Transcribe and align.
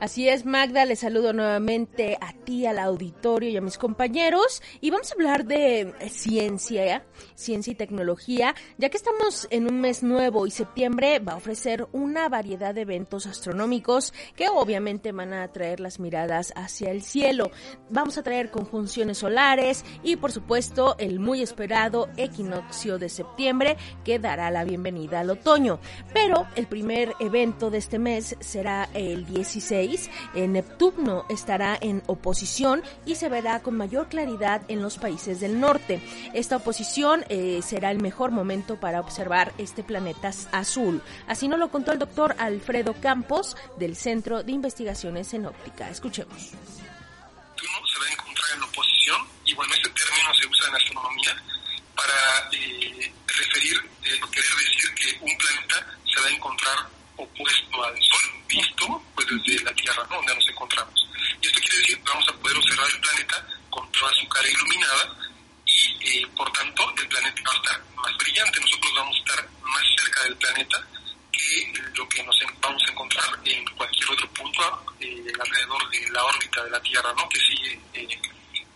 Así 0.00 0.30
es, 0.30 0.46
Magda, 0.46 0.86
le 0.86 0.96
saludo 0.96 1.34
nuevamente 1.34 2.16
a 2.22 2.32
ti, 2.32 2.64
al 2.64 2.78
auditorio 2.78 3.50
y 3.50 3.58
a 3.58 3.60
mis 3.60 3.76
compañeros. 3.76 4.62
Y 4.80 4.88
vamos 4.88 5.10
a 5.10 5.14
hablar 5.14 5.44
de 5.44 5.80
eh, 5.80 6.08
ciencia, 6.08 7.04
ciencia 7.34 7.72
y 7.72 7.74
tecnología, 7.74 8.54
ya 8.78 8.88
que 8.88 8.96
estamos 8.96 9.46
en 9.50 9.70
un 9.70 9.82
mes 9.82 10.02
nuevo 10.02 10.46
y 10.46 10.50
septiembre 10.50 11.18
va 11.18 11.34
a 11.34 11.36
ofrecer 11.36 11.86
una 11.92 12.30
variedad 12.30 12.74
de 12.74 12.80
eventos 12.80 13.26
astronómicos 13.26 14.14
que 14.36 14.48
obviamente 14.48 15.12
van 15.12 15.34
a 15.34 15.42
atraer 15.42 15.80
las 15.80 16.00
miradas 16.00 16.54
hacia 16.56 16.92
el 16.92 17.02
cielo. 17.02 17.50
Vamos 17.90 18.16
a 18.16 18.22
traer 18.22 18.50
conjunciones 18.50 19.18
solares 19.18 19.84
y, 20.02 20.16
por 20.16 20.32
supuesto, 20.32 20.96
el 20.98 21.20
muy 21.20 21.42
esperado 21.42 22.08
equinoccio 22.16 22.96
de 22.96 23.10
septiembre 23.10 23.76
que 24.02 24.18
dará 24.18 24.50
la 24.50 24.64
bienvenida 24.64 25.20
al 25.20 25.28
otoño. 25.28 25.78
Pero 26.14 26.46
el 26.56 26.66
primer 26.68 27.12
evento 27.20 27.70
de 27.70 27.76
este 27.76 27.98
mes 27.98 28.34
será 28.40 28.88
el 28.94 29.26
16 29.26 29.89
Neptuno 30.34 31.24
estará 31.28 31.78
en 31.80 32.02
oposición 32.06 32.82
y 33.06 33.14
se 33.16 33.28
verá 33.28 33.60
con 33.60 33.76
mayor 33.76 34.08
claridad 34.08 34.62
en 34.68 34.82
los 34.82 34.98
países 34.98 35.40
del 35.40 35.60
norte. 35.60 36.02
Esta 36.34 36.56
oposición 36.56 37.24
eh, 37.28 37.60
será 37.62 37.90
el 37.90 38.00
mejor 38.00 38.30
momento 38.30 38.78
para 38.78 39.00
observar 39.00 39.52
este 39.58 39.82
planeta 39.82 40.30
azul. 40.52 41.02
Así 41.26 41.48
nos 41.48 41.58
lo 41.58 41.70
contó 41.70 41.92
el 41.92 41.98
doctor 41.98 42.34
Alfredo 42.38 42.94
Campos 43.00 43.56
del 43.78 43.96
Centro 43.96 44.42
de 44.42 44.52
Investigaciones 44.52 45.32
en 45.34 45.46
Óptica. 45.46 45.88
Escuchemos. 45.90 46.52
Neptuno 47.60 47.86
se 47.86 47.98
va 47.98 48.06
a 48.06 48.12
encontrar 48.12 48.56
en 48.56 48.62
oposición 48.62 49.30
término 49.94 50.34
se 50.34 50.46
usa 50.46 50.68
en 50.68 50.74
astronomía 50.74 51.42
para 51.94 52.48
eh, 52.52 53.00
eh, 53.00 53.12
decir 53.44 54.94
que 54.94 55.18
un 55.20 55.36
planeta 55.36 55.86
se 56.12 56.20
va 56.20 56.26
a 56.26 56.30
encontrar 56.30 56.99
opuesto 57.16 57.84
al 57.84 58.02
Sol, 58.02 58.30
visto 58.48 59.02
pues 59.14 59.26
desde 59.28 59.64
la 59.64 59.74
Tierra, 59.74 60.06
donde 60.10 60.34
nos 60.34 60.48
encontramos. 60.48 61.08
Y 61.40 61.46
esto 61.46 61.60
quiere 61.60 61.78
decir 61.78 61.96
que 61.98 62.10
vamos 62.10 62.28
a 62.28 62.32
poder 62.34 62.56
observar 62.56 62.90
el 62.90 63.00
planeta 63.00 63.46
con 63.70 63.92
toda 63.92 64.12
su 64.14 64.28
cara 64.28 64.48
iluminada 64.48 65.16
y 65.66 66.18
eh, 66.18 66.26
por 66.36 66.50
tanto 66.52 66.92
el 66.96 67.08
planeta 67.08 67.42
va 67.46 67.52
a 67.52 67.56
estar 67.56 67.84
más 67.96 68.16
brillante. 68.18 68.60
Nosotros 68.60 68.92
vamos 68.96 69.16
a 69.16 69.18
estar 69.18 69.48
más 69.62 69.82
cerca 69.96 70.24
del 70.24 70.36
planeta 70.36 70.86
que 71.32 71.72
lo 71.94 72.08
que 72.08 72.22
nos 72.22 72.36
vamos 72.60 72.82
a 72.86 72.90
encontrar 72.90 73.40
en 73.44 73.64
cualquier 73.76 74.10
otro 74.10 74.28
punto 74.32 74.94
eh, 75.00 75.32
alrededor 75.40 75.90
de 75.90 76.10
la 76.10 76.24
órbita 76.24 76.64
de 76.64 76.70
la 76.70 76.82
Tierra, 76.82 77.12
¿no? 77.16 77.28
que 77.28 77.38
sigue 77.40 77.80
eh, 77.94 78.20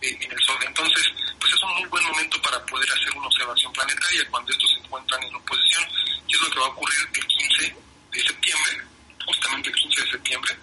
en 0.01 0.31
el 0.31 0.43
Sol. 0.43 0.57
Entonces, 0.65 1.03
pues 1.39 1.53
es 1.53 1.63
un 1.63 1.75
muy 1.75 1.89
buen 1.89 2.03
momento 2.05 2.41
para 2.41 2.63
poder 2.65 2.89
hacer 2.91 3.11
una 3.15 3.27
observación 3.27 3.71
planetaria 3.73 4.27
cuando 4.29 4.51
estos 4.51 4.69
se 4.71 4.79
encuentran 4.79 5.23
en 5.23 5.35
oposición, 5.35 5.83
y 6.27 6.35
es 6.35 6.41
lo 6.41 6.49
que 6.51 6.59
va 6.59 6.65
a 6.65 6.69
ocurrir 6.69 6.99
el 7.13 7.27
15 7.27 7.75
de 8.11 8.21
septiembre, 8.21 8.81
justamente 9.25 9.69
el 9.69 9.75
15 9.75 10.01
de 10.01 10.11
septiembre, 10.11 10.57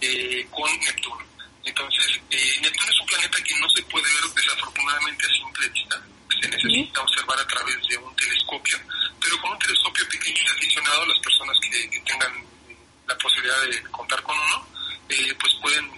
eh, 0.00 0.46
con 0.50 0.78
Neptuno. 0.80 1.24
Entonces, 1.64 2.20
eh, 2.30 2.58
Neptuno 2.60 2.90
es 2.90 3.00
un 3.00 3.06
planeta 3.06 3.42
que 3.42 3.54
no 3.58 3.68
se 3.70 3.82
puede 3.82 4.04
ver 4.04 4.30
desafortunadamente 4.34 5.26
a 5.26 5.30
simple 5.30 5.68
vista, 5.68 6.02
se 6.40 6.48
necesita 6.64 7.02
observar 7.02 7.38
a 7.38 7.46
través 7.46 7.76
de 7.88 7.96
un 7.98 8.16
telescopio, 8.16 8.78
pero 9.20 9.40
con 9.40 9.52
un 9.52 9.58
telescopio 9.58 10.08
pequeño 10.08 10.42
y 10.42 10.56
aficionado, 10.56 11.06
las 11.06 11.18
personas 11.18 11.56
que, 11.60 12.00
tengan 12.00 12.36
eh, 12.68 12.76
la 13.06 13.16
posibilidad 13.18 13.62
de 13.62 13.82
contar 13.90 14.22
con 14.22 14.36
uno, 14.38 14.66
pues 15.08 15.54
pueden 15.60 15.90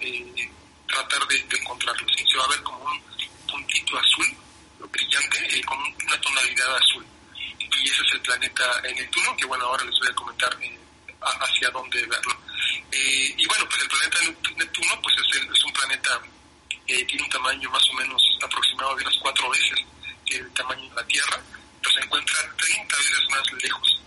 tratar 0.87 1.27
de, 1.29 1.47
encontrarlo. 1.59 2.07
¿sí? 2.17 2.25
Se 2.31 2.37
va 2.37 2.45
a 2.45 2.49
ver 2.49 2.63
como 2.63 2.85
un 2.85 3.01
puntito 3.49 3.99
azul, 3.99 4.27
brillante, 4.91 5.65
con 5.65 5.79
una 5.79 6.21
tonalidad 6.21 6.77
azul. 6.77 7.07
Y 7.59 7.89
ese 7.89 8.03
es 8.03 8.15
el 8.15 8.21
planeta 8.21 8.83
Neptuno, 8.83 9.37
que 9.37 9.47
bueno, 9.47 9.65
ahora 9.65 9.85
les 9.85 9.99
voy 9.99 10.09
a 10.09 10.15
comentar 10.15 10.59
hacia 11.21 11.71
dónde 11.71 12.07
verlo. 12.07 12.37
Eh, 12.91 13.35
y 13.37 13.47
bueno, 13.47 13.69
pues 13.69 13.83
el 13.83 13.89
planeta 13.89 14.19
Neptuno 14.57 15.01
pues 15.03 15.15
es, 15.19 15.43
es 15.43 15.65
un 15.65 15.73
planeta 15.73 16.21
que 16.87 17.05
tiene 17.05 17.25
un 17.25 17.31
tamaño 17.31 17.71
más 17.71 17.83
o 17.91 17.93
menos 17.95 18.23
aproximado 18.43 18.95
de 18.97 19.03
unas 19.03 19.17
cuatro 19.21 19.51
veces 19.51 19.86
el 20.35 20.51
tamaño 20.53 20.89
de 20.91 20.97
la 20.97 21.07
Tierra, 21.07 21.41
pero 21.81 21.95
se 21.95 22.01
encuentra 22.05 22.57
30 22.57 22.97
veces 22.97 23.31
más 23.31 23.63
lejos 23.63 24.01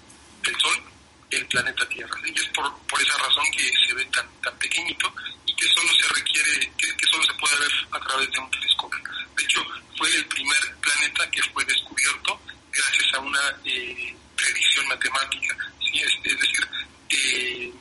del 0.43 0.59
Sol 0.59 0.83
que 1.29 1.37
el 1.37 1.45
planeta 1.47 1.87
Tierra. 1.87 2.19
Y 2.25 2.39
es 2.39 2.47
por, 2.49 2.77
por 2.87 3.01
esa 3.01 3.17
razón 3.17 3.45
que 3.51 3.71
se 3.87 3.93
ve 3.93 4.05
tan, 4.05 4.27
tan 4.41 4.57
pequeñito 4.57 5.13
y 5.45 5.55
que 5.55 5.67
solo 5.67 5.89
se 5.93 6.07
requiere, 6.13 6.71
que, 6.77 6.95
que 6.95 7.05
solo 7.09 7.23
se 7.23 7.33
puede 7.33 7.59
ver 7.59 7.71
a 7.91 7.99
través 7.99 8.31
de 8.31 8.39
un 8.39 8.51
telescopio. 8.51 9.03
De 9.37 9.43
hecho, 9.43 9.65
fue 9.97 10.09
el 10.15 10.25
primer 10.25 10.75
planeta 10.81 11.31
que 11.31 11.41
fue 11.53 11.63
descubierto 11.65 12.41
gracias 12.71 13.13
a 13.13 13.19
una 13.19 13.41
eh, 13.65 14.15
predicción 14.35 14.87
matemática. 14.87 15.57
¿sí? 15.79 15.99
Es, 15.99 16.11
es 16.23 16.39
decir, 16.39 16.67
eh, 17.09 17.73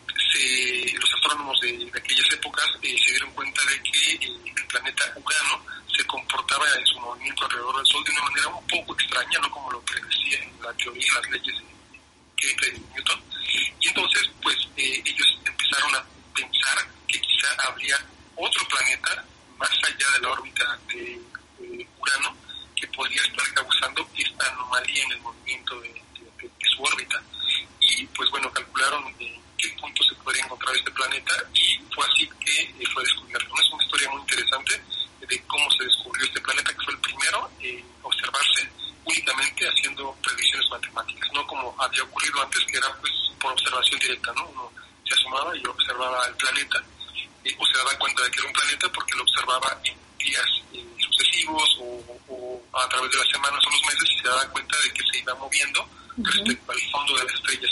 los 0.95 1.15
astrónomos 1.15 1.61
de, 1.61 1.91
aquellas 1.95 2.33
épocas 2.33 2.67
eh, 2.83 2.97
se 3.05 3.11
dieron 3.11 3.31
cuenta 3.33 3.61
de 3.67 3.83
que 3.83 4.15
eh, 4.15 4.53
el 4.57 4.67
planeta 4.67 5.13
Urano 5.17 5.65
se 5.97 6.05
comportaba 6.07 6.65
en 6.79 6.87
su 6.87 6.99
movimiento 7.01 7.45
alrededor 7.45 7.77
del 7.77 7.87
Sol 7.87 8.05
de 8.05 8.13
una 8.13 8.23
manera 8.23 8.49
un 8.49 8.67
poco 8.67 8.95
extraña, 8.95 9.39
no 9.41 9.51
como 9.51 9.71
lo 9.73 9.81
predecía 9.83 10.43
en 10.43 10.63
la 10.63 10.73
teoría, 10.75 11.13
las 11.15 11.31
leyes 11.31 11.57
de 11.57 11.65
Kepler 12.37 12.75
y 12.75 12.95
Newton. 12.95 13.23
Y 13.81 13.89
entonces, 13.89 14.31
pues 14.43 14.57
ellos 14.77 15.39
empezaron 15.45 15.95
a 15.95 16.05
pensar 16.35 16.89
que 17.07 17.21
quizá 17.21 17.49
habría 17.67 17.97
otro 18.37 18.69
planeta 18.69 19.25
más 19.59 19.71
allá 19.85 20.11
de 20.15 20.21
la 20.21 20.31
órbita 20.31 20.79
de, 20.89 21.21
Urano 21.99 22.37
que 22.77 22.87
podría 22.89 23.21
estar 23.23 23.55
causando 23.55 24.09
esta 24.17 24.53
anomalía 24.53 25.03
en 25.05 25.13
el 25.13 25.21
movimiento 25.21 25.81
de 25.81 26.03
su 26.71 26.83
órbita 26.83 27.21
y 27.81 28.07
pues 28.07 28.31
bueno, 28.31 28.51
calcularon 28.53 29.05
en 29.19 29.41
qué 29.57 29.69
punto 29.81 30.03
se 30.05 30.15
podría 30.17 30.45
encontrar 30.45 30.75
este 30.77 30.91
planeta 30.93 31.35
y 31.55 31.79
fue 31.95 32.05
así 32.05 32.29
que 32.41 32.61
eh, 32.63 32.87
fue 32.93 33.03
descubierto. 33.03 33.55
Es 33.61 33.73
una 33.73 33.85
historia 33.85 34.11
muy 34.11 34.21
interesante 34.21 34.83
de 35.27 35.43
cómo 35.47 35.71
se 35.73 35.85
descubrió 35.85 36.25
este 36.25 36.41
planeta, 36.41 36.73
que 36.73 36.85
fue 36.85 36.95
el 36.95 37.01
primero 37.01 37.51
en 37.61 37.85
observarse 38.03 38.71
únicamente 39.05 39.69
haciendo 39.69 40.15
predicciones 40.23 40.71
matemáticas, 40.71 41.31
no 41.33 41.47
como 41.47 41.75
había 41.99 42.11
ocurrido 42.11 42.43
antes, 42.43 42.65
que 42.65 42.77
era 42.77 42.95
pues 43.01 43.13
por 43.41 43.53
observación 43.53 43.99
directa, 44.01 44.33
¿no? 44.35 44.49
Uno 44.49 44.73
se 45.05 45.15
asomaba 45.15 45.57
y 45.57 45.67
observaba 45.67 46.27
el 46.27 46.35
planeta, 46.35 46.83
eh, 47.45 47.57
o 47.59 47.67
se 47.67 47.79
daba 47.79 47.99
cuenta 47.99 48.23
de 48.25 48.31
que 48.31 48.39
era 48.39 48.49
un 48.49 48.53
planeta 48.53 48.93
porque 48.93 49.15
lo 49.17 49.23
observaba 49.23 49.81
en 49.85 49.97
días 50.19 50.47
eh, 50.73 50.85
sucesivos 50.99 51.79
o, 51.81 52.63
a 52.73 52.89
través 52.89 53.11
de 53.11 53.19
las 53.19 53.29
semanas 53.29 53.65
o 53.67 53.71
los 53.71 53.83
meses 53.83 54.11
y 54.11 54.19
se 54.19 54.29
daba 54.29 54.49
cuenta 54.51 54.77
de 54.85 54.93
que 54.93 55.03
se 55.11 55.19
iba 55.19 55.35
moviendo 55.35 55.89
respecto 56.19 56.73
al 56.73 56.81
fondo 56.91 57.17
de 57.17 57.25
las 57.25 57.35
estrellas. 57.35 57.71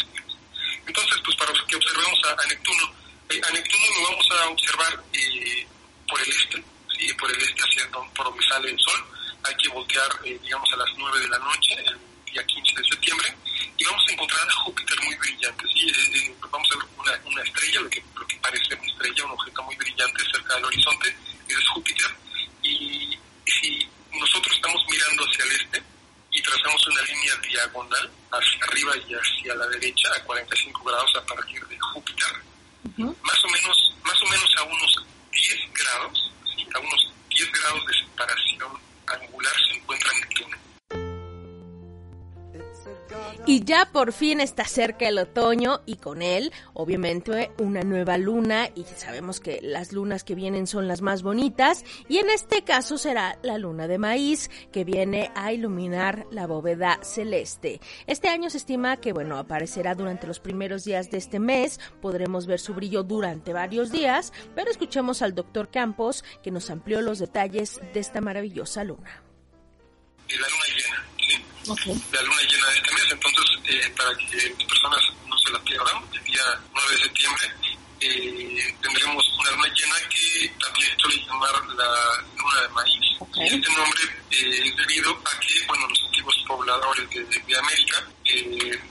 Entonces, 0.87 1.21
pues 1.25 1.37
para 1.37 1.53
que 1.53 1.77
observemos 1.77 2.19
a, 2.25 2.47
Neptuno, 2.47 2.95
eh, 3.31 3.41
a 3.47 3.51
Neptuno 3.53 3.85
lo 3.97 4.11
vamos 4.11 4.29
a 4.31 4.49
observar 4.49 5.05
eh, 5.13 5.67
por 6.09 6.21
el 6.23 6.29
este, 6.29 6.65
¿sí? 6.97 7.13
por 7.15 7.31
el 7.31 7.43
este 7.43 7.63
hacia 7.63 7.91
por 7.91 8.25
donde 8.25 8.47
sale 8.47 8.71
el 8.71 8.79
Sol. 8.79 9.05
Hay 9.45 9.55
que 9.57 9.69
voltear, 9.69 10.09
eh, 10.25 10.39
digamos, 10.43 10.73
a 10.73 10.77
las 10.77 10.89
9 10.97 11.21
de 11.21 11.29
la 11.29 11.39
noche, 11.39 11.75
el 11.87 12.33
día 12.33 12.45
15 12.45 12.81
de 12.81 12.89
septiembre, 12.89 13.37
y 13.87 13.89
vamos 13.89 14.05
a 14.09 14.13
encontrar 14.13 14.49
a 14.49 14.53
Júpiter 14.65 15.01
muy 15.05 15.15
brillante. 15.15 15.65
¿sí? 15.73 16.35
vamos 16.51 16.69
a 16.73 16.79
ver 16.79 16.89
una, 16.99 17.31
una 17.31 17.43
estrella, 17.43 17.81
lo 17.81 17.91
que, 17.91 18.03
lo 18.15 18.27
que 18.27 18.37
parece 18.37 18.75
una 18.75 18.87
estrella, 18.87 19.25
un 19.25 19.31
objeto 19.33 19.63
muy 19.63 19.77
brillante 19.77 20.23
cerca 20.33 20.55
del 20.55 20.65
horizonte, 20.65 21.17
es 21.49 21.69
Júpiter. 21.69 22.17
Y 22.63 23.19
si 23.47 23.89
nosotros 24.13 24.55
estamos 24.57 24.83
mirando 24.91 25.25
hacia 25.25 25.45
el 25.45 25.53
este, 25.53 25.83
y 26.33 26.43
trazamos 26.43 26.87
una 26.89 27.03
línea 27.03 27.37
diagonal 27.37 28.11
hacia 28.33 28.65
arriba 28.65 28.93
y 29.09 29.15
hacia 29.15 29.55
la 29.55 29.67
derecha 29.69 30.09
a 30.17 30.25
45 30.25 30.85
grados 30.85 31.13
a 31.17 31.27
partir 31.27 31.65
de 31.67 31.79
Júpiter, 31.79 32.43
más 32.97 33.45
o 33.45 33.49
menos 33.49 33.56
Y 43.57 43.65
ya 43.65 43.89
por 43.91 44.13
fin 44.13 44.41
está 44.41 44.67
cerca 44.67 45.09
el 45.09 45.17
otoño 45.17 45.81
y 45.87 45.97
con 45.97 46.21
él, 46.21 46.53
obviamente, 46.75 47.53
una 47.59 47.81
nueva 47.85 48.19
luna 48.19 48.69
y 48.75 48.85
sabemos 48.85 49.41
que 49.41 49.61
las 49.63 49.95
lunas 49.95 50.25
que 50.25 50.35
vienen 50.35 50.67
son 50.67 50.89
las 50.89 51.01
más 51.01 51.23
bonitas 51.23 51.83
y 52.07 52.19
en 52.19 52.29
este 52.29 52.65
caso 52.65 52.99
será 52.99 53.39
la 53.41 53.57
luna 53.57 53.89
de 53.89 53.97
maíz 53.97 54.51
que 54.73 54.85
viene 54.85 55.31
a 55.35 55.55
iluminar 55.55 56.27
la 56.31 56.47
bóveda 56.47 56.99
celeste. 57.03 57.81
Este 58.07 58.29
año 58.29 58.51
se 58.51 58.59
estima 58.59 58.99
que, 58.99 59.15
bueno, 59.15 59.39
aparecerá 59.39 59.95
durante 59.95 60.27
los 60.27 60.39
primeros 60.39 60.85
días 60.85 61.11
de 61.11 61.17
este 61.17 61.39
mes, 61.39 61.81
podremos 62.03 62.47
ver 62.47 62.61
su 62.61 62.75
brillo 62.75 63.05
durante 63.05 63.55
varios 63.55 63.91
días, 63.91 64.35
pero 64.55 64.71
escuchemos 64.71 65.23
al 65.23 65.35
doctor 65.35 65.71
Campos 65.71 66.25
que 66.43 66.51
nos 66.51 66.69
amplió 66.69 67.01
los 67.01 67.21
detalles 67.21 67.81
de 67.95 68.01
esta 68.01 68.21
maravillosa 68.21 68.85
luna. 68.85 69.26
La 71.67 71.75
luna 71.75 71.83
llena 71.83 72.07
la 72.13 72.23
luna 72.23 72.43
llena 72.47 72.67
de 72.67 72.77
este 72.77 72.95
mes. 72.95 73.05
Entonces, 73.11 73.59
eh, 73.67 73.95
para 73.97 74.17
que 74.17 74.55
las 74.57 74.69
personas 74.69 75.01
no 75.27 75.37
se 75.39 75.51
la 75.51 75.59
pierdan, 75.65 75.97
el 76.15 76.23
día 76.23 76.61
9 76.73 76.93
de 76.93 77.03
septiembre 77.03 77.53
eh, 78.01 78.77
tendremos 78.81 79.25
una 79.41 79.51
luna 79.51 79.75
llena 79.75 79.97
que 80.09 80.49
también 80.61 80.97
suele 80.97 81.17
llamar 81.27 81.67
la 81.75 82.25
luna 82.39 82.61
de 82.63 82.69
maíz. 82.69 83.19
Este 83.51 83.73
nombre 83.73 84.03
eh, 84.31 84.63
es 84.65 84.77
debido 84.77 85.11
a 85.11 85.41
que, 85.41 85.67
bueno, 85.67 85.89
los 85.89 86.01
antiguos 86.05 86.37
pobladores 86.47 87.11
de, 87.11 87.59
América 87.59 88.05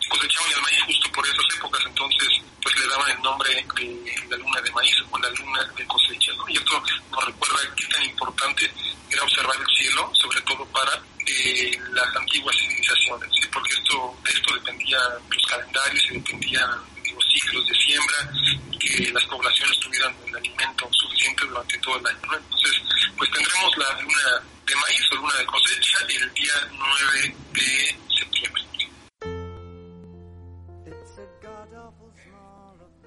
cosechaban 0.10 0.52
el 0.52 0.62
maíz 0.62 0.84
justo 0.86 1.12
por 1.14 1.26
esas 1.26 1.46
épocas, 1.56 1.82
entonces, 1.86 2.28
pues 2.66 2.80
le 2.80 2.88
daban 2.88 3.12
el 3.12 3.22
nombre 3.22 3.54
de 3.54 4.28
la 4.28 4.38
luna 4.38 4.60
de 4.60 4.72
maíz 4.72 4.96
o 5.12 5.20
la 5.20 5.30
luna 5.30 5.64
de 5.78 5.86
cosecha, 5.86 6.34
¿no? 6.34 6.50
Y 6.50 6.58
esto 6.58 6.82
nos 7.12 7.24
recuerda 7.24 7.76
qué 7.76 7.86
tan 7.86 8.04
importante 8.04 8.72
era 9.12 9.22
observar 9.22 9.56
el 9.56 9.76
cielo, 9.78 10.12
sobre 10.16 10.42
todo 10.42 10.66
para 10.74 11.00
eh, 11.28 11.80
las 11.92 12.16
antiguas 12.16 12.56
civilizaciones, 12.58 13.30
porque 13.54 13.72
esto, 13.72 14.18
de 14.24 14.32
esto 14.32 14.56
dependían 14.56 15.14
los 15.30 15.44
calendarios 15.48 16.06
y 16.10 16.14
dependían 16.16 16.72
los 17.14 17.24
ciclos 17.32 17.68
de 17.68 17.76
siembra, 17.76 18.32
que 18.80 19.12
las 19.14 19.24
poblaciones 19.26 19.80
tuvieran 19.82 20.16
el 20.26 20.36
alimento 20.36 20.90
suficiente 20.92 21.46
durante 21.46 21.78
todo 21.78 22.00
el 22.00 22.08
año. 22.08 22.20
¿no? 22.26 22.36
Entonces, 22.36 22.82
pues 23.16 23.30
tendremos 23.30 23.78
la 23.78 24.02
luna 24.02 24.42
de 24.66 24.76
maíz 24.76 25.02
o 25.12 25.16
luna 25.18 25.36
de 25.36 25.46
cosecha 25.46 26.00
el 26.10 26.34
día 26.34 26.54
9 26.72 27.36
de 27.54 27.85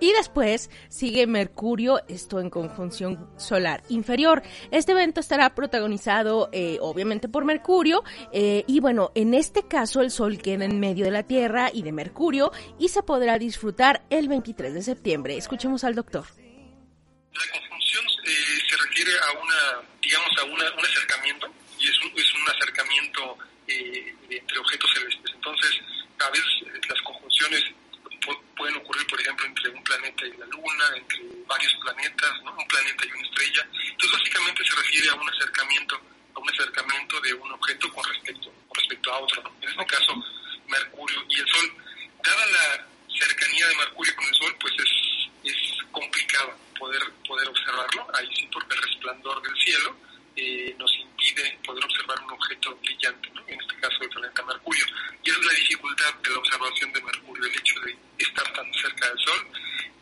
Y 0.08 0.12
después 0.14 0.70
sigue 0.88 1.26
Mercurio, 1.26 2.00
esto 2.08 2.40
en 2.40 2.48
conjunción 2.48 3.30
solar 3.36 3.82
inferior. 3.90 4.42
Este 4.70 4.92
evento 4.92 5.20
estará 5.20 5.54
protagonizado 5.54 6.48
eh, 6.50 6.78
obviamente 6.80 7.28
por 7.28 7.44
Mercurio 7.44 8.02
eh, 8.32 8.64
y 8.66 8.80
bueno, 8.80 9.12
en 9.14 9.34
este 9.34 9.68
caso 9.68 10.00
el 10.00 10.10
Sol 10.10 10.38
queda 10.38 10.64
en 10.64 10.80
medio 10.80 11.04
de 11.04 11.10
la 11.10 11.24
Tierra 11.24 11.68
y 11.70 11.82
de 11.82 11.92
Mercurio 11.92 12.52
y 12.78 12.88
se 12.88 13.02
podrá 13.02 13.38
disfrutar 13.38 14.02
el 14.08 14.28
23 14.28 14.72
de 14.72 14.80
septiembre. 14.80 15.36
Escuchemos 15.36 15.84
al 15.84 15.94
doctor. 15.94 16.24
La 16.24 17.60
conjunción 17.60 18.04
eh, 18.24 18.30
se 18.66 18.76
refiere 18.78 19.12
a 19.12 19.32
una, 19.32 19.88
digamos, 20.00 20.30
a 20.40 20.44
una, 20.44 20.72
un 20.72 20.86
acercamiento 20.86 21.48
y 21.78 21.84
es 21.84 22.00
un, 22.02 22.18
es 22.18 22.34
un 22.34 22.48
acercamiento 22.48 23.36
entre 23.68 24.58
objetos 24.58 24.90
celestes. 24.94 25.34
Entonces, 25.34 25.80
a 26.18 26.30
veces 26.30 26.88
las 26.88 27.02
conjunciones 27.02 27.62
pueden 28.58 28.76
ocurrir, 28.76 29.06
por 29.06 29.20
ejemplo, 29.20 29.46
entre 29.46 29.70
un 29.70 29.82
planeta 29.84 30.26
y 30.26 30.36
la 30.36 30.46
Luna, 30.46 30.84
entre 30.96 31.20
varios 31.46 31.74
planetas, 31.76 32.42
¿no? 32.42 32.52
un 32.52 32.68
planeta 32.68 33.06
y 33.06 33.10
una 33.12 33.22
estrella. 33.22 33.68
Entonces, 33.72 34.18
básicamente 34.18 34.64
se 34.64 34.74
refiere 34.74 35.08
a 35.10 35.14
un 35.14 35.28
acercamiento, 35.28 36.00
a 36.34 36.38
un 36.40 36.50
acercamiento 36.50 37.20
de 37.20 37.34
un 37.34 37.52
objeto 37.52 37.94
con 37.94 38.04
respecto, 38.04 38.52
con 38.68 38.74
respecto 38.74 39.12
a 39.12 39.18
otro. 39.20 39.54
En 39.62 39.68
este 39.70 39.86
caso, 39.86 40.24
Mercurio 40.66 41.24
y 41.28 41.38
el 41.38 41.46
Sol. 41.46 41.72
Dada 42.22 42.46
la 42.46 42.86
cercanía 43.08 43.68
de 43.68 43.76
Mercurio 43.76 44.14
con 44.16 44.26
el 44.26 44.34
Sol, 44.34 44.56
pues 44.60 44.74
es, 44.78 45.54
es 45.54 45.82
complicado 45.92 46.58
poder, 46.78 47.02
poder 47.26 47.48
observarlo. 47.48 48.06
Ahí 48.14 48.28
sí, 48.36 48.48
porque 48.52 48.74
el 48.74 48.82
resplandor 48.82 49.42
del 49.42 49.56
cielo 49.56 49.96
eh, 50.36 50.74
nos 50.78 50.92
impide 51.28 51.58
poder 51.64 51.84
observar 51.84 52.20
un 52.22 52.30
objeto 52.32 52.76
brillante, 52.76 53.30
¿no? 53.34 53.42
en 53.46 53.60
este 53.60 53.74
caso 53.76 54.02
el 54.02 54.08
planeta 54.08 54.42
Mercurio. 54.44 54.84
Y 55.22 55.30
es 55.30 55.38
la 55.38 55.52
dificultad 55.52 56.14
de 56.14 56.30
la 56.30 56.38
observación 56.38 56.92
de 56.92 57.02
Mercurio, 57.02 57.44
el 57.44 57.58
hecho 57.58 57.80
de 57.80 57.96
estar 58.18 58.52
tan 58.52 58.72
cerca 58.74 59.08
del 59.08 59.18
Sol 59.18 59.48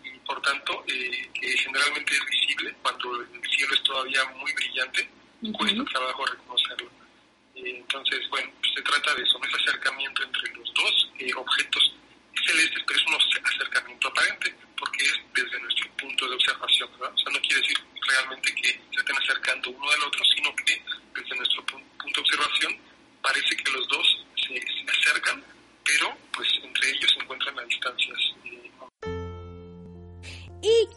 y 0.05 0.11
por 0.21 0.41
tanto 0.43 0.85
eh, 0.89 1.31
que 1.35 1.59
generalmente 1.59 2.15
es 2.15 2.25
visible 2.27 2.75
cuando 2.83 3.21
el 3.21 3.51
cielo 3.51 3.75
es 3.75 3.83
todavía 3.83 4.25
muy 4.37 4.53
brillante, 4.53 5.09
cuesta 5.53 5.85
trabajo 5.85 6.27
reconocerlo. 6.27 6.91
Eh, 7.55 7.79
entonces, 7.79 8.29
bueno, 8.31 8.51
pues 8.61 8.73
se 8.75 8.83
trata 8.83 9.15
de 9.15 9.23
eso, 9.23 9.41
ese 9.45 9.57
acercamiento 9.57 10.23
entre 10.23 10.55
los 10.55 10.75
dos 10.75 11.09
objetos 11.37 11.95
celestes, 12.47 12.83
pero 12.87 13.01
es 13.01 13.07
un 13.07 13.15
acercamiento 13.45 14.09
aparente, 14.09 14.55
porque 14.79 15.05
es 15.05 15.15
desde 15.35 15.61
nuestro 15.61 15.91
punto 15.97 16.29
de 16.29 16.35
observación, 16.35 16.91
¿verdad? 16.93 17.13
O 17.15 17.19
sea, 17.19 17.33
no 17.33 17.41
quiere 17.41 17.61
decir 17.61 17.79
realmente 18.07 18.55
que 18.55 18.69
se 18.93 19.01
estén 19.01 19.17
acercando 19.17 19.71
uno 19.71 19.91
al 19.91 20.03
otro, 20.05 20.25
sino 20.25 20.55
que 20.57 20.83
desde 21.17 21.37
nuestro 21.37 21.65
punto 21.67 21.87
de 22.15 22.21
observación 22.21 22.77
parece 23.23 23.57
que 23.57 23.73
los 23.73 23.89
dos 23.89 24.27
se, 24.37 24.55
se 24.55 25.11
acercan, 25.11 25.43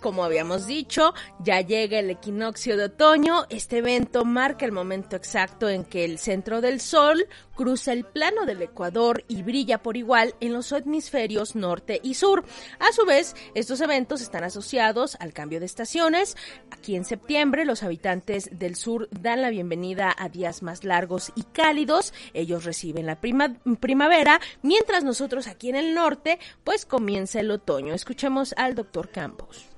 como 0.10 0.24
habíamos 0.24 0.66
dicho, 0.66 1.14
ya 1.38 1.62
llega 1.62 2.00
el 2.00 2.10
equinoccio 2.10 2.76
de 2.78 2.86
otoño. 2.86 3.46
Este 3.52 3.78
evento 3.78 4.26
marca 4.26 4.66
el 4.66 4.72
momento 4.72 5.16
exacto 5.16 5.70
en 5.70 5.86
que 5.86 6.04
el 6.04 6.18
centro 6.18 6.62
del 6.62 6.82
Sol 6.82 7.28
cruza 7.56 7.94
el 7.94 8.06
plano 8.06 8.48
del 8.48 8.64
Ecuador 8.64 9.24
y 9.28 9.44
brilla 9.44 9.84
por 9.84 9.98
igual 9.98 10.34
en 10.40 10.54
los 10.54 10.72
hemisferios 10.72 11.56
norte 11.56 12.00
y 12.02 12.16
sur. 12.16 12.44
A 12.80 12.92
su 12.92 13.06
vez, 13.06 13.36
estos 13.54 13.82
eventos 13.82 14.22
están 14.22 14.44
asociados 14.44 15.16
al 15.20 15.32
cambio 15.32 15.60
de 15.60 15.68
estaciones. 15.68 16.36
Aquí 16.72 16.96
en 16.96 17.06
septiembre, 17.06 17.64
los 17.64 17.84
habitantes 17.84 18.50
del 18.52 18.76
sur 18.76 19.10
dan 19.12 19.44
la 19.44 19.52
bienvenida 19.52 20.16
a 20.18 20.28
días 20.28 20.64
más 20.64 20.84
largos 20.84 21.32
y 21.36 21.44
cálidos. 21.44 22.16
Ellos 22.34 22.64
reciben 22.64 23.06
la 23.06 23.20
primavera, 23.22 24.42
mientras 24.64 25.04
nosotros 25.04 25.46
aquí 25.46 25.70
en 25.70 25.76
el 25.76 25.94
norte, 25.94 26.40
pues 26.64 26.88
comienza 26.88 27.42
el 27.42 27.52
otoño. 27.52 27.94
Escuchemos 27.94 28.56
al 28.58 28.74
doctor 28.74 29.12
Campos 29.12 29.70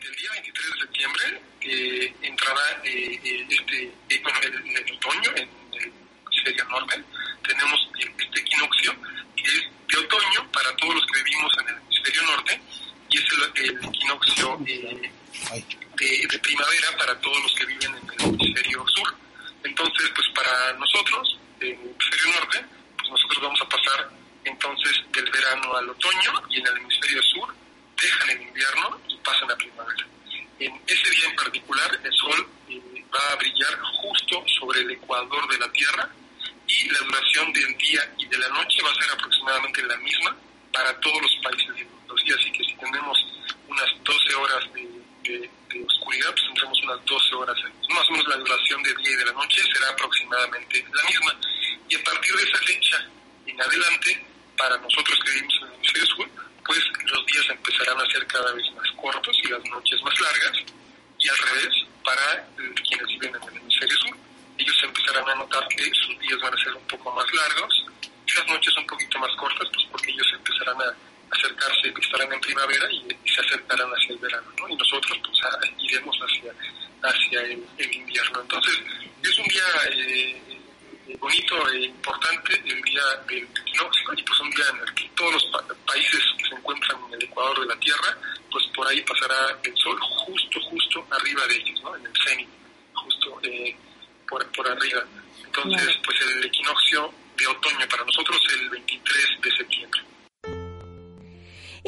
el 0.00 0.14
día 0.14 0.30
23 0.32 0.70
de 0.72 0.78
septiembre 0.78 1.42
eh, 1.62 2.14
entrará 2.22 2.80
eh, 2.84 3.46
este, 3.48 3.92
bueno, 4.22 4.38
en 4.42 4.76
el 4.76 4.94
otoño, 4.94 5.30
en 5.36 5.48
el 5.72 5.92
hemisferio 6.26 6.64
norte, 6.66 7.04
tenemos 7.46 7.90
este 7.98 8.40
equinoccio 8.40 8.94
que 9.36 9.42
es 9.42 9.62
de 9.88 9.98
otoño 9.98 10.52
para 10.52 10.74
todos 10.76 10.94
los 10.94 11.06
que 11.06 11.22
vivimos 11.22 11.52
en 11.60 11.68
el 11.68 11.74
hemisferio 11.76 12.22
norte 12.22 12.60
y 13.10 13.18
es 13.18 13.24
el, 13.32 13.64
el 13.64 13.84
equinoccio 13.84 14.58
eh, 14.66 15.12
de, 15.96 16.26
de, 16.28 16.38
primavera 16.38 16.96
para 16.96 17.18
todos 17.20 17.42
los 17.42 17.54
que 17.54 17.66
viven 17.66 17.94
en 17.96 18.10
el 18.10 18.34
hemisferio 18.34 18.84
sur. 18.88 19.14
Entonces, 19.64 20.10
pues 20.14 20.26
para 20.34 20.72
nosotros, 20.74 21.38
en 21.60 21.68
el 21.68 21.74
hemisferio 21.74 22.32
norte, 22.40 22.64
pues 22.96 23.10
nosotros 23.10 23.42
vamos 23.42 23.60
a 23.62 23.68
pasar 23.68 24.10
entonces 24.44 24.92
del 25.12 25.30
verano 25.30 25.76
al 25.76 25.90
otoño 25.90 26.42
y 26.50 26.60
en 26.60 26.66
el 26.66 26.76
hemisferio 26.76 27.22
sur 27.22 27.54
dejan 28.00 28.30
el 28.30 28.42
invierno 28.42 29.00
y 29.08 29.16
pasan 29.18 29.50
a 29.50 29.56
primavera. 29.56 30.06
En 30.58 30.80
ese 30.86 31.10
día 31.10 31.28
en 31.28 31.36
particular, 31.36 32.00
el 32.02 32.12
sol 32.12 32.48
eh, 32.68 33.04
va 33.14 33.27
a 33.27 33.27
brillar 33.38 33.78
justo 34.02 34.44
sobre 34.58 34.80
el 34.80 34.90
ecuador 34.90 35.48
de 35.48 35.58
la 35.58 35.72
Tierra 35.72 36.08
y 36.66 36.88
la 36.90 36.98
duración 36.98 37.52
del 37.52 37.76
día 37.78 38.14
y 38.18 38.26
de 38.26 38.38
la 38.38 38.48
noche 38.48 38.82
va 38.82 38.90
a 38.90 38.94
ser 38.94 39.10
aproximadamente 39.12 39.82
la 39.84 39.96
misma 39.96 40.36
para 40.72 41.00
todos 41.00 41.22
los 41.22 41.36
países 41.42 41.74
del 41.74 41.86
mundo. 41.86 42.14
Así 42.14 42.52
que 42.52 42.64
si 42.64 42.74
tenemos 42.74 43.26
unas 43.68 43.88
12 44.04 44.34
horas 44.34 44.64
de, 44.74 45.50
oscuridad, 45.84 46.30
pues 46.30 46.44
tendremos 46.46 46.82
unas 46.82 47.04
12 47.04 47.34
horas. 47.34 47.56
Más 47.90 48.08
o 48.08 48.12
menos 48.12 48.28
la 48.28 48.36
duración 48.36 48.82
del 48.82 48.96
día 48.96 49.12
y 49.12 49.16
de 49.16 49.24
la 49.26 49.32
noche 49.32 49.62
será 49.72 49.90
aproximadamente 49.90 50.84
la 50.92 51.02
misma. 51.04 51.36
Y 51.88 51.94
a 51.94 52.04
partir 52.04 52.34
de 52.34 52.42
esa 52.42 52.58
fecha 52.58 53.08
en 53.46 53.60
adelante, 53.60 54.26
para 54.56 54.76
nosotros 54.78 55.18
que 55.24 55.30
vivimos 55.32 55.54
en 55.60 55.68
el 55.68 55.74
hemisferio 55.74 56.06
sur, 56.06 56.28
pues 56.66 56.80
los 57.04 57.26
días 57.26 57.48
empezarán 57.48 58.00
a 58.00 58.10
ser 58.10 58.26
cada 58.26 58.52
vez 58.52 58.64
más 58.72 58.90
cortos 58.92 59.38
y 59.42 59.48
las 59.48 59.64
noches 59.64 60.02
más 60.02 60.20
largas, 60.20 60.58
y 61.18 61.28
al 61.28 61.38
revés, 61.38 61.77
para 62.08 62.48
quienes 62.56 63.06
viven 63.06 63.34
en 63.36 63.48
el 63.48 63.56
hemisferio 63.60 63.96
sur, 63.98 64.16
ellos 64.56 64.76
empezarán 64.82 65.28
a 65.28 65.34
notar 65.34 65.68
que 65.68 65.84
sus 65.92 66.18
días 66.20 66.40
van 66.40 66.54
a 66.54 66.64
ser 66.64 66.74
un 66.74 66.86
poco 66.86 67.12
más 67.12 67.26
largos 67.34 67.84
y 68.26 68.32
las 68.32 68.46
noches 68.46 68.74
un 68.78 68.86
poquito 68.86 69.18
más 69.18 69.30
cortas, 69.36 69.68
pues 69.74 69.86
porque 69.90 70.10
ellos 70.10 70.26
empezarán 70.32 70.80
a 70.80 70.96
acercarse, 71.30 71.92
estarán 72.00 72.32
en 72.32 72.40
primavera 72.40 72.90
y, 72.90 73.08
se 73.28 73.40
acercarán 73.42 73.90
hacia 73.90 74.14
el 74.14 74.18
verano, 74.18 74.46
¿no? 74.58 74.68
Y 74.70 74.76
nosotros 74.76 75.18
pues 75.22 75.38
iremos 75.80 76.16
hacia, 76.16 76.52
hacia 77.02 77.40
el, 77.42 77.94
invierno. 77.94 78.40
Entonces, 78.40 78.78
es 79.22 79.38
un 79.38 79.46
día 79.48 79.64
eh, 79.92 81.16
bonito 81.20 81.68
e 81.68 81.84
importante 81.84 82.54
el 82.64 82.82
día 82.82 83.02
del 83.26 83.44
equinoccio 83.44 84.14
y 84.16 84.22
pues 84.22 84.40
un 84.40 84.50
día 84.50 84.64
en 84.70 84.88
el 84.88 84.94
que 84.94 85.10
todos 85.14 85.34
los 85.34 85.46
países 85.86 86.20
que 86.38 86.48
se 86.48 86.54
encuentran 86.54 86.96
en 87.08 87.14
el 87.20 87.24
ecuador 87.24 87.60
de 87.60 87.66
la 87.66 87.80
Tierra, 87.80 88.16
pues 88.50 88.64
por 88.74 88.86
ahí 88.86 89.00
pasará 89.02 89.58
el 89.62 89.76
sol 89.76 89.98
justo, 90.00 90.60
justo 90.60 91.06
arriba 91.10 91.46
de 91.46 91.56
ellos, 91.56 91.82
¿no? 91.82 91.96
En 91.96 92.06
el 92.06 92.12
cenit, 92.24 92.48
justo 92.94 93.40
eh, 93.42 93.76
por, 94.28 94.46
por 94.52 94.68
arriba. 94.68 95.02
Entonces, 95.44 95.98
pues 96.04 96.16
el 96.20 96.44
equinoccio 96.44 97.12
de 97.36 97.46
otoño 97.46 97.88
para 97.88 98.04
nosotros 98.04 98.38
el 98.60 98.70
23 98.70 99.40
de 99.42 99.50
septiembre. 99.56 99.87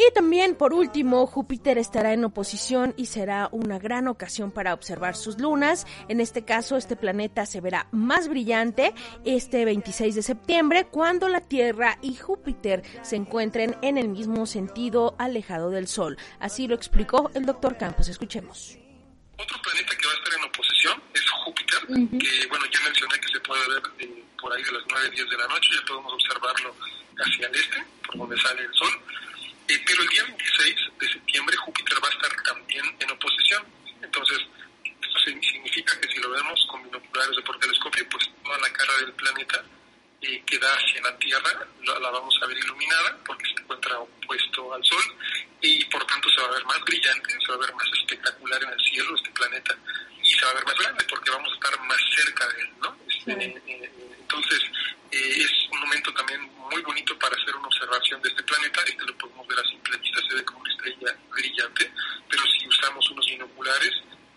Y 0.01 0.15
también, 0.15 0.55
por 0.57 0.73
último, 0.73 1.27
Júpiter 1.27 1.77
estará 1.77 2.15
en 2.15 2.25
oposición 2.25 2.95
y 2.97 3.05
será 3.05 3.51
una 3.53 3.79
gran 3.79 4.09
ocasión 4.09 4.51
para 4.51 4.73
observar 4.73 5.15
sus 5.15 5.39
lunas. 5.39 5.87
En 6.09 6.21
este 6.21 6.43
caso, 6.43 6.79
este 6.79 6.97
planeta 6.97 7.45
se 7.45 7.61
verá 7.61 7.87
más 7.91 8.27
brillante 8.27 8.95
este 9.27 9.67
26 9.67 10.15
de 10.15 10.23
septiembre 10.23 10.87
cuando 10.87 11.29
la 11.29 11.43
Tierra 11.43 11.99
y 12.01 12.17
Júpiter 12.17 12.83
se 13.03 13.17
encuentren 13.17 13.77
en 13.83 13.99
el 13.99 14.09
mismo 14.09 14.47
sentido 14.47 15.17
alejado 15.19 15.69
del 15.69 15.87
Sol. 15.87 16.17
Así 16.39 16.67
lo 16.67 16.77
explicó 16.77 17.31
el 17.35 17.45
doctor 17.45 17.77
Campos. 17.77 18.09
Escuchemos. 18.09 18.79
Otro 19.37 19.61
planeta 19.61 19.95
que 19.99 20.07
va 20.07 20.13
a 20.13 20.17
estar 20.17 20.39
en 20.39 20.45
oposición 20.49 21.03
es 21.13 21.31
Júpiter, 21.45 21.79
que 21.87 22.47
bueno, 22.49 22.65
ya 22.73 22.81
mencioné 22.85 23.21
que 23.21 23.29
se 23.35 23.41
puede 23.41 23.69
ver 23.69 23.83
eh, 23.99 24.25
por 24.41 24.51
ahí 24.51 24.63
de 24.63 24.73
las 24.73 24.83
9, 24.89 25.11
10 25.11 25.29
de 25.29 25.37
la 25.37 25.47
noche, 25.47 25.69
ya 25.75 25.87
podemos 25.87 26.13
observarlo 26.15 26.75
hacia 27.19 27.47
el 27.49 27.55
este, 27.55 27.85
por 28.07 28.17
donde 28.17 28.39
sale 28.39 28.63
el 28.63 28.73
Sol 28.73 28.89
eh, 29.71 29.83
pero 29.87 30.03
el 30.03 30.09
día 30.09 30.25
26 30.25 30.77
de 30.99 31.13
septiembre 31.13 31.57
Júpiter 31.57 32.03
va 32.03 32.09
a 32.09 32.11
estar 32.11 32.43
también 32.43 32.85
en 32.99 33.11
oposición. 33.11 33.65
Entonces, 34.03 34.39
esto 34.85 35.19
significa 35.21 36.01
que 36.01 36.09
si 36.09 36.19
lo 36.19 36.31
vemos 36.31 36.67
con 36.69 36.83
binoculares 36.83 37.39
o 37.39 37.45
por 37.45 37.59
telescopio, 37.59 38.09
pues 38.09 38.29
toda 38.43 38.59
la 38.59 38.73
cara 38.73 38.97
del 38.99 39.13
planeta 39.13 39.63
eh, 40.23 40.43
que 40.45 40.59
da 40.59 40.75
hacia 40.75 41.01
la 41.03 41.17
Tierra 41.19 41.67
la, 41.85 42.11
vamos 42.11 42.35
a 42.43 42.47
ver 42.47 42.59
iluminada 42.59 43.17
porque 43.25 43.47
se 43.47 43.63
encuentra 43.63 43.99
opuesto 43.99 44.75
al 44.75 44.85
Sol 44.85 45.05
y 45.63 45.85
por 45.85 46.05
tanto 46.07 46.29
se 46.31 46.41
va 46.43 46.49
a 46.49 46.53
ver 46.53 46.65
más 46.65 46.81
brillante, 46.81 47.31
se 47.41 47.49
va 47.49 47.55
a 47.55 47.67
ver 47.67 47.75
más 47.75 47.89
espectacular 48.01 48.63
en 48.65 48.71
el 48.71 48.81
cielo 48.81 49.15
este 49.15 49.31
planeta 49.31 49.77
y 50.23 50.29
se 50.29 50.45
va 50.45 50.51
a 50.51 50.55
ver 50.55 50.65
más 50.67 50.79
grande 50.79 51.05
porque 51.09 51.31
vamos 51.31 51.51
a 51.53 51.55
estar 51.55 51.81
más 51.87 52.01
cerca 52.17 52.49
de 52.49 52.61
él, 52.61 52.71
¿no? 52.83 52.97
Este, 53.09 53.61
es 55.11 55.51
un 55.71 55.81
momento 55.81 56.13
también 56.15 56.41
muy 56.71 56.81
bonito 56.83 57.19
para 57.19 57.35
hacer 57.35 57.55
una 57.57 57.67
observación 57.67 58.21
de 58.23 58.29
este 58.29 58.43
planeta. 58.43 58.81
Este 58.87 59.05
lo 59.05 59.17
podemos 59.19 59.47
ver 59.47 59.59
a 59.59 59.65
simple 59.65 59.97
vista, 59.99 60.21
se 60.29 60.35
ve 60.35 60.45
como 60.45 60.61
una 60.61 60.73
estrella 60.73 61.17
brillante, 61.31 61.93
pero 62.29 62.43
si 62.47 62.69
usamos 62.69 63.11
unos 63.11 63.27
binoculares 63.27 63.93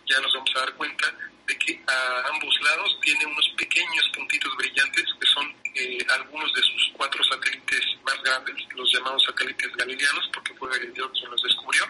ya 0.06 0.20
nos 0.20 0.34
vamos 0.34 0.52
a 0.56 0.60
dar 0.60 0.74
cuenta 0.74 1.14
de 1.48 1.58
que 1.58 1.82
a 1.88 2.28
ambos 2.30 2.56
lados 2.62 2.98
tiene 3.02 3.26
unos 3.26 3.48
pequeños 3.58 4.10
puntitos 4.14 4.56
brillantes 4.58 5.06
que 5.20 5.28
son 5.28 5.56
eh, 5.76 6.03
algunos 6.14 6.54
de 6.54 6.62
sus 6.62 6.92
cuatro 6.94 7.24
satélites 7.24 7.82
más 8.04 8.22
grandes, 8.24 8.56
los 8.76 8.92
llamados 8.94 9.24
satélites 9.24 9.76
galileanos, 9.76 10.30
porque 10.34 10.54
fue 10.56 10.70
Galileo 10.70 11.12
quien 11.12 11.32
los 11.32 11.42
descubrió, 11.42 11.84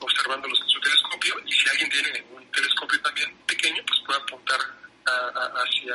observándolos 0.00 0.60
en 0.60 0.68
su 0.68 0.80
telescopio. 0.80 1.34
Y 1.44 1.52
si 1.52 1.68
alguien 1.70 1.90
tiene 1.90 2.24
un 2.30 2.50
telescopio 2.50 3.00
también 3.02 3.36
pequeño, 3.46 3.82
pues 3.86 4.00
puede 4.06 4.20
apuntar 4.20 4.60
hacia 5.06 5.94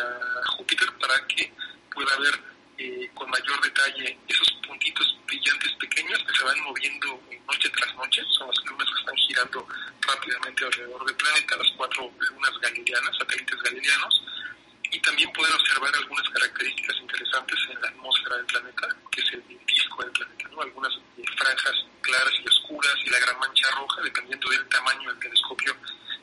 Júpiter 0.58 0.90
para 1.00 1.28
que 1.28 1.52
pueda 1.94 2.18
ver 2.18 2.40
eh, 2.78 3.12
con 3.14 3.30
mayor 3.30 3.62
detalle 3.62 4.18
esos 4.28 4.52
puntitos 4.66 5.18
brillantes 5.28 5.72
pequeños 5.74 6.24
que 6.26 6.34
se 6.38 6.44
van 6.44 6.60
moviendo 6.62 7.22
noche 7.48 7.70
tras 7.70 7.94
noche. 7.96 8.22
Son 8.38 8.48
las 8.48 8.66
lunas 8.66 8.88
que 8.88 9.00
están 9.02 9.16
girando 9.16 9.68
rápidamente 10.02 10.66
alrededor 10.66 11.06
del 11.06 11.16
planeta, 11.16 11.58
las 11.58 11.72
cuatro 11.78 12.12
lunas 12.18 12.52
galileanas, 12.62 13.18
satélites 13.18 13.62
galileanos, 13.62 14.21
y 14.92 15.00
también 15.00 15.32
poder 15.32 15.54
observar 15.54 15.96
algunas 15.96 16.28
características 16.30 16.98
interesantes 16.98 17.58
en 17.70 17.82
la 17.82 17.88
atmósfera 17.88 18.36
del 18.38 18.46
planeta, 18.46 18.88
que 19.12 19.22
es 19.22 19.34
el 19.34 19.44
disco 19.66 20.04
del 20.04 20.12
planeta, 20.12 20.50
¿no? 20.50 20.62
algunas 20.62 20.94
eh, 21.18 21.24
franjas 21.38 21.76
claras 22.02 22.34
y 22.44 22.48
oscuras 22.48 22.96
y 23.06 23.10
la 23.10 23.20
gran 23.20 23.40
mancha 23.40 23.72
roja, 23.72 24.02
dependiendo 24.02 24.50
del 24.50 24.68
tamaño 24.68 25.10
del 25.10 25.20
telescopio 25.20 25.76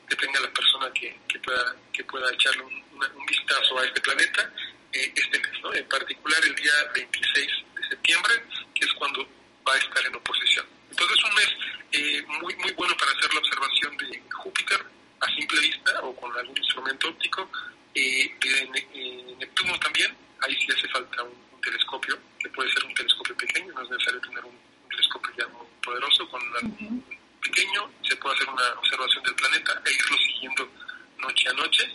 que 0.07 0.15
tenga 0.15 0.39
la 0.39 0.51
persona 0.51 0.91
que, 0.93 1.19
que 1.27 1.39
pueda, 1.39 1.75
que 1.93 2.03
pueda 2.03 2.31
echarle 2.33 2.63
un, 2.63 2.83
un 3.15 3.25
vistazo 3.25 3.79
a 3.79 3.85
este 3.85 4.01
planeta 4.01 4.51
eh, 4.91 5.13
este 5.15 5.39
mes, 5.39 5.61
¿no? 5.61 5.73
en 5.73 5.87
particular 5.87 6.39
el 6.43 6.55
día 6.55 6.73
26 6.95 7.47
de 7.75 7.87
septiembre, 7.89 8.33
que 8.73 8.85
es 8.85 8.93
cuando 8.93 9.27
va 9.67 9.73
a 9.73 9.77
estar 9.77 10.03
en 10.05 10.15
oposición. 10.15 10.65
Entonces 10.89 11.17
es 11.17 11.23
un 11.23 11.35
mes 11.35 11.49
eh, 11.91 12.23
muy, 12.41 12.55
muy 12.55 12.71
bueno 12.71 12.97
para 12.97 13.11
hacer 13.11 13.31
la 13.31 13.39
observación 13.39 13.97
de 13.97 14.23
Júpiter 14.31 14.83
a 15.19 15.27
simple 15.35 15.59
vista 15.59 16.01
o 16.01 16.15
con 16.15 16.35
algún 16.35 16.57
instrumento 16.57 17.07
óptico, 17.09 17.51
eh, 17.93 18.35
de 18.39 19.35
Neptuno 19.37 19.77
también, 19.79 20.15
ahí 20.41 20.55
sí 20.55 20.67
hace 20.75 20.87
falta 20.87 21.23
un, 21.23 21.49
telescopio, 21.61 22.17
que 22.39 22.49
puede 22.49 22.71
ser 22.71 22.85
un 22.85 22.93
telescopio 22.95 23.35
pequeño, 23.35 23.73
no 23.73 23.83
es 23.83 23.89
necesario 23.89 24.21
tener 24.21 24.45
un, 24.45 24.57
telescopio 24.89 25.31
ya 25.37 25.47
muy 25.49 25.67
poderoso, 25.83 26.27
con 26.29 26.41
un 26.41 27.05
pequeño 27.41 27.91
se 28.09 28.15
puede 28.17 28.35
hacer 28.35 28.49
una 28.49 28.67
observación 28.79 29.23
del 29.23 29.35
planeta 29.35 29.81
e 29.85 29.91
irlo 29.91 30.17
siguiendo 30.17 30.71
noche 31.19 31.49
a 31.49 31.53
noche 31.53 31.89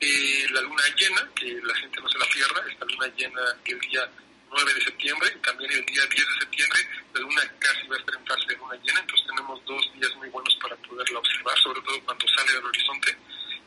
eh, 0.00 0.46
la 0.52 0.62
luna 0.62 0.82
llena, 0.96 1.28
que 1.34 1.60
la 1.62 1.74
gente 1.74 2.00
no 2.00 2.08
se 2.08 2.18
la 2.18 2.24
pierda, 2.26 2.64
esta 2.70 2.84
luna 2.86 3.06
llena 3.16 3.40
el 3.66 3.80
día 3.80 4.10
9 4.50 4.74
de 4.74 4.80
septiembre 4.80 5.32
y 5.36 5.38
también 5.40 5.70
el 5.72 5.84
día 5.84 6.02
10 6.06 6.26
de 6.26 6.40
septiembre, 6.40 6.80
la 7.12 7.20
luna 7.20 7.42
casi 7.58 7.86
va 7.86 7.96
a 7.96 7.98
estar 7.98 8.14
en 8.14 8.26
fase 8.26 8.46
de 8.48 8.56
luna 8.56 8.76
llena, 8.76 9.00
entonces 9.00 9.26
tenemos 9.26 9.64
dos 9.66 9.92
días 9.92 10.16
muy 10.16 10.28
buenos 10.30 10.56
para 10.62 10.74
poderla 10.76 11.18
observar, 11.18 11.58
sobre 11.58 11.80
todo 11.82 12.00
cuando 12.04 12.26
sale 12.28 12.52
del 12.54 12.64
horizonte 12.64 13.16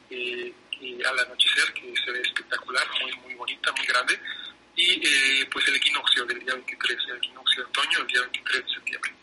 eh, 0.09 0.53
y 0.81 1.03
al 1.03 1.19
anochecer, 1.19 1.71
que 1.73 1.93
se 2.03 2.11
ve 2.11 2.21
espectacular, 2.21 2.87
muy, 3.01 3.13
muy 3.17 3.33
bonita, 3.35 3.71
muy 3.73 3.85
grande, 3.85 4.19
y 4.75 5.07
eh, 5.07 5.49
pues 5.51 5.67
el 5.67 5.75
equinoccio 5.75 6.25
del 6.25 6.39
día 6.39 6.55
23, 6.55 6.97
el 7.09 7.17
equinoccio 7.17 7.63
de 7.63 7.69
otoño, 7.69 7.99
el 7.99 8.07
día 8.07 8.21
23 8.21 8.65
de 8.65 8.73
septiembre. 8.73 9.22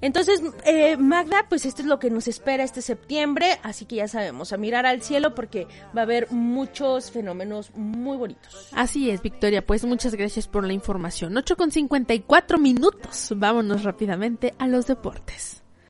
Entonces, 0.00 0.42
eh, 0.64 0.96
Magda, 0.96 1.46
pues 1.48 1.66
esto 1.66 1.82
es 1.82 1.88
lo 1.88 1.98
que 1.98 2.10
nos 2.10 2.28
espera 2.28 2.64
este 2.64 2.82
septiembre, 2.82 3.58
así 3.62 3.84
que 3.84 3.96
ya 3.96 4.08
sabemos, 4.08 4.52
a 4.52 4.56
mirar 4.56 4.86
al 4.86 5.02
cielo 5.02 5.34
porque 5.34 5.66
va 5.96 6.00
a 6.00 6.04
haber 6.04 6.30
muchos 6.30 7.10
fenómenos 7.10 7.70
muy 7.74 8.16
bonitos. 8.16 8.68
Así 8.72 9.10
es, 9.10 9.22
Victoria, 9.22 9.64
pues 9.64 9.84
muchas 9.84 10.14
gracias 10.14 10.48
por 10.48 10.66
la 10.66 10.72
información. 10.72 11.36
8 11.36 11.56
con 11.56 11.70
54 11.70 12.58
minutos, 12.58 13.32
vámonos 13.36 13.84
rápidamente 13.84 14.54
a 14.58 14.66
los 14.66 14.86
deportes. 14.86 15.65